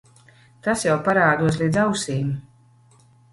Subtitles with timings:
[0.67, 2.33] Tas jau parādos līdz ausīm.